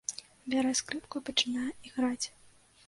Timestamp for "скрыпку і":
0.79-1.25